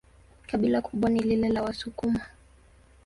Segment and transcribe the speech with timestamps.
[0.47, 2.21] Kabila kubwa ni lile la Wasukuma.